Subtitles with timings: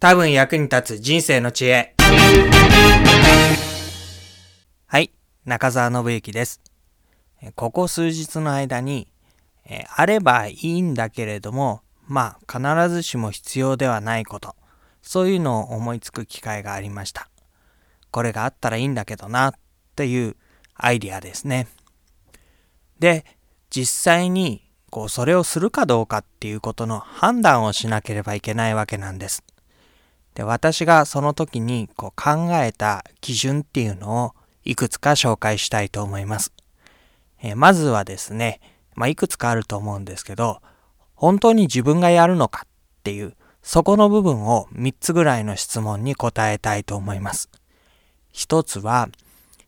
[0.00, 1.96] 多分役に立つ人生の知恵。
[4.86, 5.10] はい、
[5.44, 6.60] 中澤信之です。
[7.56, 9.08] ここ数日の間に、
[9.68, 14.54] えあればいいんだけれども、まあ必ずしも必要ではないこと、
[15.02, 17.28] そういうのを思いつく機会がありました。
[18.12, 19.52] これがあったらいいんだけどな、っ
[19.96, 20.36] ていう
[20.76, 21.66] アイディアですね。
[23.00, 23.24] で、
[23.68, 29.42] 実際にこうそれをするかどうかっていうことの判断をしなければいけないわけなんです。
[30.38, 34.34] で私がその時にこう考えた基準っていうのを
[34.64, 36.52] いくつか紹介したいと思います。
[37.42, 38.60] えまずはですね、
[38.94, 40.62] まあ、いくつかあると思うんですけど、
[41.16, 42.68] 本当に自分がやるのかっ
[43.02, 43.34] ていう、
[43.64, 47.50] そこの部分を3つぐらいの質問に答えたいと思います。
[48.30, 49.08] 一つは、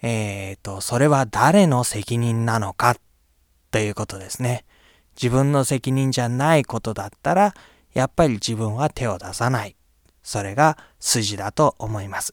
[0.00, 2.96] えっ、ー、と、それは誰の責任なのか
[3.72, 4.64] ということですね。
[5.20, 7.52] 自分の責任じゃないことだったら、
[7.94, 9.74] やっぱり自分は手を出さない。
[10.22, 12.32] それが筋だと思います。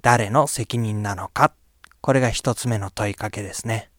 [0.00, 1.52] 誰の責任なのか
[2.00, 3.90] これが一つ目の問いかけですね。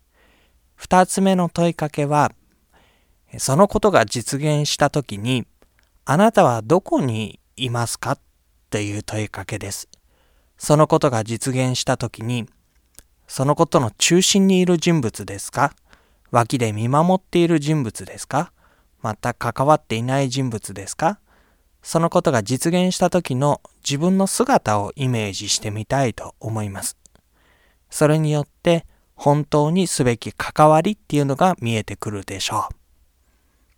[0.75, 2.31] 二つ目の問いかけは、
[3.37, 5.45] そのことが実現したときに、
[6.05, 8.17] あなたはどこにいますか？
[8.69, 9.87] という問いかけです。
[10.57, 12.49] そのことが実現したときに、
[13.27, 15.73] そのことの中心にいる人物ですか？
[16.31, 18.51] 脇で見守っている人物ですか？
[19.01, 21.19] また関わっていない人物ですか？
[21.83, 26.97] そのことが実現した時の自分の姿をイメージしてみたいと思います。
[27.89, 32.75] それによって本当にすべき関わりっていうのが見えてくるでしょう。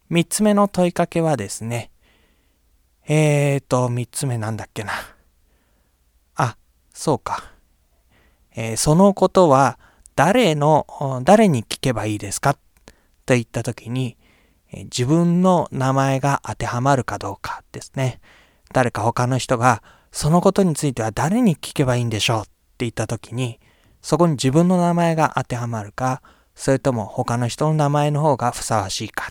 [0.08, 1.89] 三つ目の問いかけはですね、
[3.08, 4.94] えーと、三つ目なんだっけな。
[6.36, 6.58] あ、
[6.94, 7.52] そうか。
[8.56, 9.80] えー、そのことは
[10.16, 12.53] 誰の、誰に聞けばいいですか？
[12.53, 14.16] と言ったときに、
[14.84, 18.20] 自分の名前が当てはまるかどうかですね。
[18.73, 19.81] 誰か他の人が、
[20.12, 23.59] そのことについては誰に聞けばいいんでしょうって言った時に、
[24.02, 26.22] そこに自分の名前が当てはまるか、
[26.56, 29.30] それとも他の人の名前の方がふさわしいか。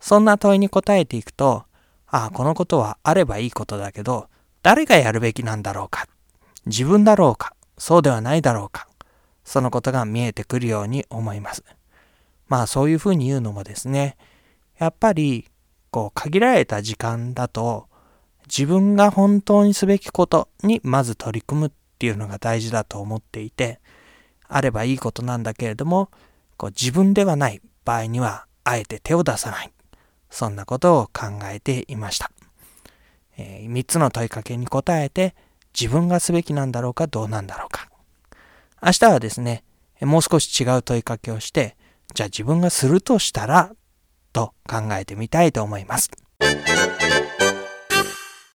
[0.00, 1.64] そんな問いに答えていくと、
[2.06, 4.28] ああ、このことはあればいいことだけど、
[4.62, 6.06] 誰がやるべきなんだろうか。
[6.66, 7.54] 自分だろうか。
[7.76, 8.86] そうではないだろうか。
[9.44, 11.64] そのことが見えてくるように思います。
[12.48, 14.16] まあそういうふうに言うのもですね、
[14.78, 15.48] やっぱり
[15.90, 17.88] こう限られた時間だと
[18.46, 23.80] 自分が本当にすべきことにまず取り組むっていうのが大事だと思っていて、
[24.48, 26.10] あればいいことなんだけれども、
[26.56, 29.72] こう自分ではない場合にはあえて手を出さない。
[30.30, 32.30] そんなことを考えていました。
[33.36, 35.34] えー、3つの問いかけに答えて
[35.78, 37.88] 自分がすべきなんだろうかどうなんだろうか。
[38.82, 39.64] 明日はですね、
[40.00, 41.76] もう少し違う問いかけをして、
[42.12, 43.72] じゃあ自分がするとしたら、
[44.32, 46.10] と考えてみたいと思います。